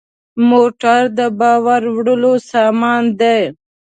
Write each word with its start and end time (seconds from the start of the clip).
موټر 0.49 1.01
د 1.17 1.19
بار 1.39 1.83
وړلو 1.95 2.33
سامان 2.51 3.03
دی. 3.19 3.39